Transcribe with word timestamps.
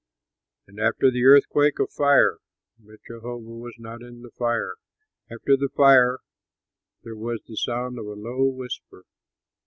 And 0.65 0.79
after 0.79 1.11
the 1.11 1.25
earthquake 1.25 1.77
a 1.77 1.85
fire; 1.85 2.39
but 2.79 3.01
Jehovah 3.07 3.37
was 3.37 3.75
not 3.77 4.01
in 4.01 4.23
the 4.23 4.31
fire. 4.31 4.73
After 5.29 5.55
the 5.55 5.69
fire 5.77 6.21
there 7.03 7.15
was 7.15 7.43
the 7.47 7.55
sound 7.55 7.99
of 7.99 8.07
a 8.07 8.13
low 8.19 8.45
whisper. 8.45 9.05